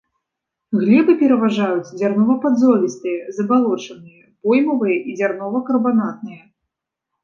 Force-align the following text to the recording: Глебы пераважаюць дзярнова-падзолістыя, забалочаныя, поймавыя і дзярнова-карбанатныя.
Глебы 0.79 1.13
пераважаюць 1.19 1.91
дзярнова-падзолістыя, 1.99 3.21
забалочаныя, 3.39 4.23
поймавыя 4.43 4.97
і 5.01 5.19
дзярнова-карбанатныя. 5.23 6.43